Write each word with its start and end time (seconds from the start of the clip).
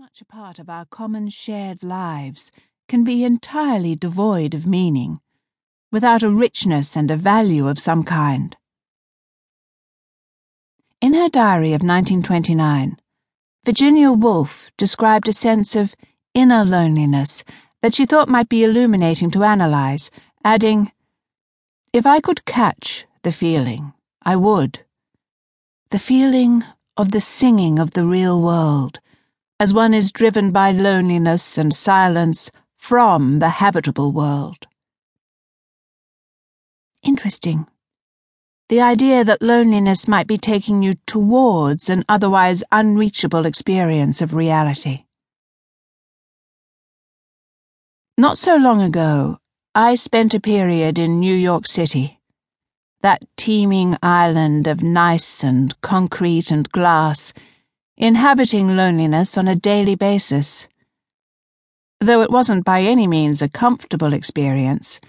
much 0.00 0.22
a 0.22 0.24
part 0.24 0.58
of 0.58 0.70
our 0.70 0.86
common 0.86 1.28
shared 1.28 1.82
lives 1.82 2.50
can 2.88 3.04
be 3.04 3.22
entirely 3.22 3.94
devoid 3.94 4.54
of 4.54 4.66
meaning, 4.66 5.20
without 5.92 6.22
a 6.22 6.30
richness 6.30 6.96
and 6.96 7.10
a 7.10 7.18
value 7.18 7.68
of 7.68 7.78
some 7.78 8.02
kind. 8.02 8.56
In 11.02 11.12
her 11.12 11.28
diary 11.28 11.74
of 11.74 11.82
1929, 11.82 12.96
Virginia 13.66 14.10
Woolf 14.10 14.70
described 14.78 15.28
a 15.28 15.34
sense 15.34 15.76
of 15.76 15.94
inner 16.32 16.64
loneliness 16.64 17.44
that 17.82 17.92
she 17.92 18.06
thought 18.06 18.26
might 18.26 18.48
be 18.48 18.64
illuminating 18.64 19.30
to 19.32 19.44
analyze, 19.44 20.10
adding, 20.42 20.92
If 21.92 22.06
I 22.06 22.20
could 22.20 22.46
catch 22.46 23.04
the 23.20 23.32
feeling, 23.32 23.92
I 24.22 24.36
would. 24.36 24.80
The 25.90 25.98
feeling 25.98 26.64
of 26.96 27.10
the 27.10 27.20
singing 27.20 27.78
of 27.78 27.90
the 27.90 28.06
real 28.06 28.40
world 28.40 28.98
as 29.60 29.74
one 29.74 29.92
is 29.92 30.10
driven 30.10 30.50
by 30.50 30.72
loneliness 30.72 31.58
and 31.58 31.74
silence 31.74 32.50
from 32.78 33.40
the 33.40 33.50
habitable 33.50 34.10
world. 34.10 34.66
Interesting. 37.02 37.66
The 38.70 38.80
idea 38.80 39.22
that 39.22 39.42
loneliness 39.42 40.08
might 40.08 40.26
be 40.26 40.38
taking 40.38 40.82
you 40.82 40.94
towards 41.06 41.90
an 41.90 42.06
otherwise 42.08 42.64
unreachable 42.72 43.44
experience 43.44 44.22
of 44.22 44.32
reality. 44.32 45.04
Not 48.16 48.38
so 48.38 48.56
long 48.56 48.80
ago, 48.80 49.38
I 49.74 49.94
spent 49.94 50.32
a 50.32 50.40
period 50.40 50.98
in 50.98 51.20
New 51.20 51.34
York 51.34 51.66
City, 51.66 52.18
that 53.02 53.24
teeming 53.36 53.98
island 54.02 54.66
of 54.66 54.82
gneiss 54.82 55.44
and 55.44 55.78
concrete 55.82 56.50
and 56.50 56.70
glass 56.72 57.34
inhabiting 58.00 58.76
loneliness 58.76 59.36
on 59.36 59.46
a 59.46 59.54
daily 59.54 59.94
basis. 59.94 60.66
Though 62.00 62.22
it 62.22 62.30
wasn't 62.30 62.64
by 62.64 62.80
any 62.80 63.06
means 63.06 63.42
a 63.42 63.48
comfortable 63.48 64.14
experience, 64.14 65.00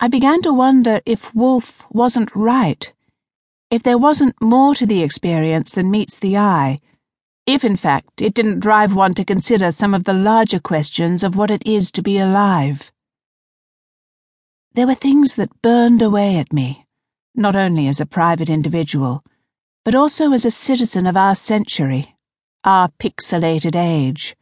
I 0.00 0.08
began 0.08 0.40
to 0.40 0.52
wonder 0.54 1.02
if 1.04 1.34
Woolf 1.34 1.84
wasn't 1.90 2.34
right, 2.34 2.90
if 3.70 3.82
there 3.82 3.98
wasn't 3.98 4.40
more 4.40 4.74
to 4.74 4.86
the 4.86 5.02
experience 5.02 5.72
than 5.72 5.90
meets 5.90 6.18
the 6.18 6.38
eye, 6.38 6.78
if 7.46 7.62
in 7.62 7.76
fact 7.76 8.22
it 8.22 8.32
didn't 8.32 8.60
drive 8.60 8.94
one 8.94 9.12
to 9.14 9.24
consider 9.24 9.70
some 9.70 9.92
of 9.92 10.04
the 10.04 10.14
larger 10.14 10.58
questions 10.58 11.22
of 11.22 11.36
what 11.36 11.50
it 11.50 11.62
is 11.66 11.92
to 11.92 12.00
be 12.00 12.16
alive. 12.16 12.90
There 14.72 14.86
were 14.86 14.94
things 14.94 15.34
that 15.34 15.60
burned 15.60 16.00
away 16.00 16.38
at 16.38 16.54
me, 16.54 16.86
not 17.34 17.54
only 17.54 17.86
as 17.86 18.00
a 18.00 18.06
private 18.06 18.48
individual, 18.48 19.22
but 19.84 19.94
also 19.94 20.32
as 20.32 20.46
a 20.46 20.50
citizen 20.50 21.06
of 21.06 21.18
our 21.18 21.34
century 21.34 22.13
our 22.64 22.88
pixelated 22.98 23.76
age. 23.76 24.34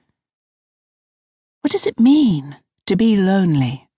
What 1.61 1.73
does 1.73 1.89
it 1.89 1.99
mean 1.99 2.57
to 2.87 2.95
be 2.95 3.17
lonely? 3.17 3.89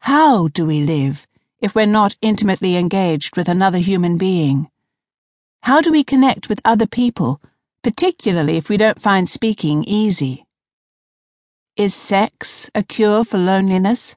How 0.00 0.48
do 0.48 0.66
we 0.66 0.82
live 0.82 1.28
if 1.60 1.72
we're 1.72 1.86
not 1.86 2.16
intimately 2.20 2.76
engaged 2.76 3.36
with 3.36 3.48
another 3.48 3.78
human 3.78 4.18
being? 4.18 4.68
How 5.62 5.80
do 5.80 5.92
we 5.92 6.02
connect 6.02 6.48
with 6.48 6.60
other 6.64 6.88
people, 6.88 7.40
particularly 7.84 8.56
if 8.56 8.68
we 8.68 8.76
don't 8.76 9.00
find 9.00 9.28
speaking 9.28 9.84
easy? 9.84 10.44
Is 11.76 11.94
sex 11.94 12.68
a 12.74 12.82
cure 12.82 13.22
for 13.22 13.38
loneliness? 13.38 14.16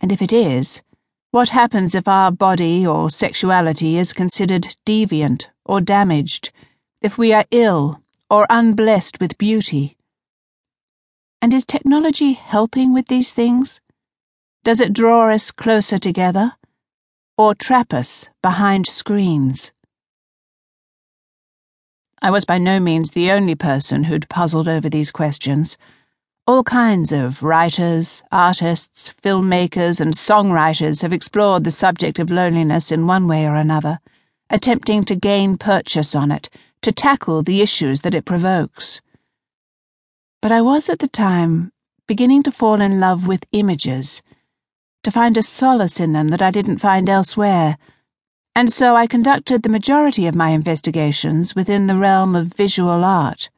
And 0.00 0.10
if 0.10 0.20
it 0.20 0.32
is, 0.32 0.82
what 1.30 1.50
happens 1.50 1.94
if 1.94 2.08
our 2.08 2.32
body 2.32 2.84
or 2.84 3.08
sexuality 3.08 3.98
is 3.98 4.12
considered 4.12 4.74
deviant 4.84 5.46
or 5.64 5.80
damaged, 5.80 6.50
if 7.00 7.16
we 7.16 7.32
are 7.32 7.46
ill 7.52 8.01
or 8.32 8.46
unblessed 8.48 9.20
with 9.20 9.36
beauty? 9.36 9.94
And 11.42 11.52
is 11.52 11.66
technology 11.66 12.32
helping 12.32 12.94
with 12.94 13.08
these 13.08 13.34
things? 13.34 13.82
Does 14.64 14.80
it 14.80 14.94
draw 14.94 15.30
us 15.30 15.50
closer 15.50 15.98
together 15.98 16.54
or 17.36 17.54
trap 17.54 17.92
us 17.92 18.30
behind 18.42 18.86
screens? 18.86 19.70
I 22.22 22.30
was 22.30 22.46
by 22.46 22.56
no 22.56 22.80
means 22.80 23.10
the 23.10 23.30
only 23.30 23.54
person 23.54 24.04
who'd 24.04 24.30
puzzled 24.30 24.66
over 24.66 24.88
these 24.88 25.10
questions. 25.10 25.76
All 26.46 26.64
kinds 26.64 27.12
of 27.12 27.42
writers, 27.42 28.22
artists, 28.32 29.12
filmmakers, 29.22 30.00
and 30.00 30.14
songwriters 30.14 31.02
have 31.02 31.12
explored 31.12 31.64
the 31.64 31.70
subject 31.70 32.18
of 32.18 32.30
loneliness 32.30 32.90
in 32.90 33.06
one 33.06 33.28
way 33.28 33.44
or 33.44 33.56
another, 33.56 33.98
attempting 34.48 35.04
to 35.04 35.14
gain 35.14 35.58
purchase 35.58 36.14
on 36.14 36.32
it 36.32 36.48
to 36.82 36.92
tackle 36.92 37.42
the 37.42 37.62
issues 37.62 38.02
that 38.02 38.14
it 38.14 38.24
provokes. 38.24 39.00
But 40.40 40.52
I 40.52 40.60
was 40.60 40.88
at 40.88 40.98
the 40.98 41.08
time 41.08 41.72
beginning 42.06 42.42
to 42.42 42.52
fall 42.52 42.80
in 42.80 43.00
love 43.00 43.26
with 43.26 43.46
images, 43.52 44.22
to 45.04 45.10
find 45.10 45.36
a 45.36 45.42
solace 45.42 45.98
in 45.98 46.12
them 46.12 46.28
that 46.28 46.42
I 46.42 46.50
didn't 46.50 46.78
find 46.78 47.08
elsewhere, 47.08 47.78
and 48.54 48.70
so 48.70 48.96
I 48.96 49.06
conducted 49.06 49.62
the 49.62 49.70
majority 49.70 50.26
of 50.26 50.34
my 50.34 50.50
investigations 50.50 51.54
within 51.54 51.86
the 51.86 51.96
realm 51.96 52.36
of 52.36 52.48
visual 52.48 53.02
art. 53.04 53.48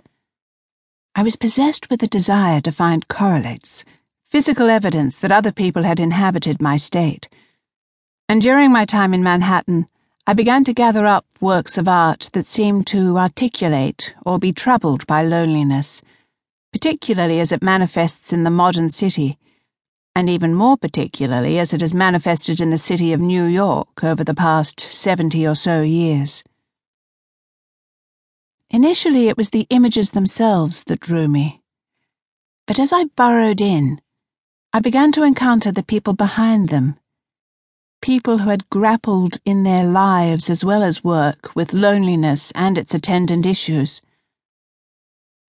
I 1.17 1.23
was 1.23 1.37
possessed 1.37 1.91
with 1.91 2.03
a 2.03 2.07
desire 2.07 2.61
to 2.61 2.71
find 2.71 3.09
correlates, 3.09 3.85
physical 4.29 4.71
evidence 4.71 5.19
that 5.19 5.33
other 5.33 5.51
people 5.53 5.83
had 5.83 5.99
inhabited 5.99 6.63
my 6.63 6.77
state. 6.77 7.29
And 8.29 8.41
during 8.41 8.71
my 8.71 8.85
time 8.85 9.13
in 9.15 9.23
Manhattan, 9.23 9.89
I 10.27 10.33
began 10.33 10.65
to 10.65 10.73
gather 10.73 11.05
up 11.05 11.27
works 11.39 11.77
of 11.77 11.87
art 11.87 12.31
that 12.33 12.47
seemed 12.47 12.87
to 12.87 13.19
articulate 13.19 14.15
or 14.25 14.39
be 14.39 14.55
troubled 14.55 15.07
by 15.07 15.23
loneliness, 15.23 16.01
particularly 16.73 17.41
as 17.41 17.53
it 17.53 17.63
manifests 17.63 18.33
in 18.33 18.43
the 18.43 18.51
modern 18.51 18.89
city, 18.89 19.39
and 20.17 20.31
even 20.31 20.55
more 20.55 20.79
particularly 20.79 21.59
as 21.59 21.75
it 21.75 21.83
has 21.83 21.93
manifested 21.93 22.59
in 22.59 22.71
the 22.71 22.79
city 22.79 23.13
of 23.13 23.21
New 23.21 23.45
York 23.45 24.03
over 24.03 24.25
the 24.25 24.33
past 24.33 24.81
70 24.81 25.47
or 25.47 25.55
so 25.55 25.83
years. 25.83 26.43
Initially, 28.71 29.29
it 29.29 29.37
was 29.37 29.51
the 29.51 29.67
images 29.69 30.13
themselves 30.13 30.85
that 30.85 31.01
drew 31.01 31.29
me. 31.29 31.61
But 32.67 32.79
as 32.79 32.95
I 32.95 33.05
burrowed 33.15 33.61
in, 33.61 34.01
I 34.73 34.81
began 34.81 35.13
to 35.13 35.23
encounter 35.23 35.71
the 35.71 35.83
people 35.83 36.15
behind 36.15 36.71
them 36.71 36.99
people 38.05 38.37
who 38.37 38.51
had 38.51 38.69
grappled 38.69 39.39
in 39.47 39.63
their 39.63 39.87
lives 39.87 40.51
as 40.51 40.63
well 40.63 40.83
as 40.83 41.03
work 41.03 41.57
with 41.57 41.73
loneliness 41.73 42.53
and 42.55 42.77
its 42.77 42.93
attendant 42.93 43.47
issues. 43.47 44.03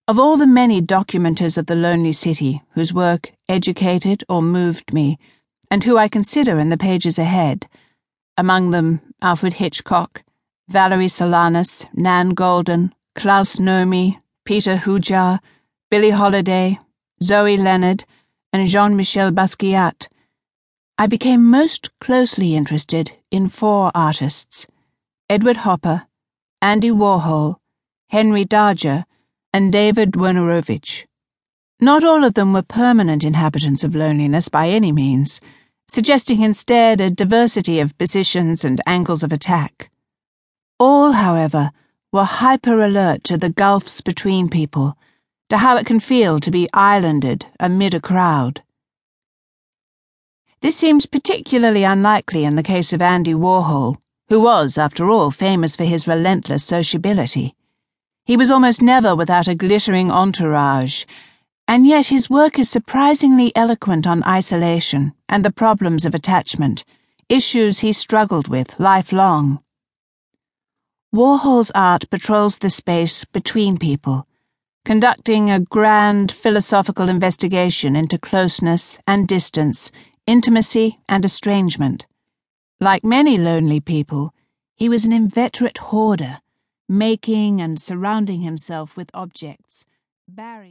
Of 0.07 0.17
all 0.17 0.37
the 0.37 0.47
many 0.47 0.81
documenters 0.81 1.57
of 1.57 1.65
the 1.65 1.75
lonely 1.75 2.13
city 2.13 2.63
whose 2.69 2.93
work 2.93 3.33
educated 3.49 4.23
or 4.29 4.41
moved 4.41 4.93
me, 4.93 5.19
and 5.69 5.83
who 5.83 5.97
I 5.97 6.07
consider 6.07 6.57
in 6.57 6.69
the 6.69 6.77
pages 6.77 7.19
ahead, 7.19 7.67
among 8.37 8.71
them 8.71 9.01
Alfred 9.21 9.55
Hitchcock, 9.55 10.23
Valerie 10.69 11.07
Solanas, 11.07 11.85
Nan 11.93 12.33
Goldin, 12.33 12.93
Klaus 13.15 13.57
Nomi, 13.57 14.21
Peter 14.45 14.77
Hujar, 14.77 15.41
Billie 15.91 16.11
Holiday, 16.11 16.79
Zoe 17.21 17.57
Leonard, 17.57 18.05
and 18.53 18.65
Jean 18.69 18.95
Michel 18.95 19.31
Basquiat, 19.31 20.07
I 20.97 21.07
became 21.07 21.43
most 21.49 21.89
closely 21.99 22.55
interested 22.55 23.11
in 23.29 23.49
four 23.49 23.91
artists 23.93 24.65
Edward 25.29 25.57
Hopper, 25.57 26.07
Andy 26.61 26.89
Warhol, 26.89 27.57
Henry 28.11 28.45
Darger, 28.45 29.03
and 29.51 29.73
David 29.73 30.13
Wojnarowicz. 30.13 31.05
Not 31.81 32.05
all 32.05 32.23
of 32.23 32.35
them 32.35 32.53
were 32.53 32.61
permanent 32.61 33.25
inhabitants 33.25 33.83
of 33.83 33.93
loneliness 33.93 34.47
by 34.47 34.69
any 34.69 34.93
means, 34.93 35.41
suggesting 35.89 36.41
instead 36.41 37.01
a 37.01 37.09
diversity 37.09 37.81
of 37.81 37.97
positions 37.97 38.63
and 38.63 38.79
angles 38.87 39.21
of 39.21 39.33
attack. 39.33 39.91
All, 40.79 41.11
however, 41.11 41.71
were 42.13 42.23
hyper 42.23 42.81
alert 42.81 43.25
to 43.25 43.37
the 43.37 43.49
gulfs 43.49 43.99
between 43.99 44.47
people, 44.47 44.97
to 45.49 45.57
how 45.57 45.75
it 45.75 45.85
can 45.85 45.99
feel 45.99 46.39
to 46.39 46.51
be 46.51 46.69
islanded 46.73 47.47
amid 47.59 47.93
a 47.93 47.99
crowd. 47.99 48.63
This 50.65 50.77
seems 50.77 51.05
particularly 51.05 51.83
unlikely 51.83 52.43
in 52.43 52.55
the 52.55 52.63
case 52.63 52.91
of 52.91 52.99
Andy 52.99 53.35
Warhol, 53.35 53.97
who 54.29 54.41
was, 54.41 54.79
after 54.79 55.11
all, 55.11 55.29
famous 55.29 55.75
for 55.75 55.83
his 55.83 56.07
relentless 56.07 56.63
sociability. 56.63 57.53
He 58.25 58.35
was 58.35 58.49
almost 58.49 58.81
never 58.81 59.15
without 59.15 59.47
a 59.47 59.53
glittering 59.53 60.09
entourage, 60.09 61.05
and 61.67 61.85
yet 61.85 62.07
his 62.07 62.31
work 62.31 62.57
is 62.57 62.67
surprisingly 62.67 63.55
eloquent 63.55 64.07
on 64.07 64.23
isolation 64.23 65.13
and 65.29 65.45
the 65.45 65.53
problems 65.53 66.03
of 66.03 66.15
attachment, 66.15 66.83
issues 67.29 67.81
he 67.81 67.93
struggled 67.93 68.47
with 68.47 68.79
lifelong. 68.79 69.59
Warhol's 71.13 71.69
art 71.75 72.09
patrols 72.09 72.57
the 72.57 72.71
space 72.71 73.23
between 73.25 73.77
people, 73.77 74.27
conducting 74.83 75.51
a 75.51 75.59
grand 75.59 76.31
philosophical 76.31 77.07
investigation 77.07 77.95
into 77.95 78.17
closeness 78.17 78.97
and 79.05 79.27
distance 79.27 79.91
intimacy, 80.27 80.99
and 81.07 81.23
estrangement. 81.23 82.05
Like 82.79 83.03
many 83.03 83.37
lonely 83.37 83.79
people, 83.79 84.33
he 84.75 84.89
was 84.89 85.05
an 85.05 85.13
inveterate 85.13 85.77
hoarder, 85.77 86.39
making 86.89 87.61
and 87.61 87.79
surrounding 87.79 88.41
himself 88.41 88.97
with 88.97 89.09
objects. 89.13 89.85
Barry 90.27 90.63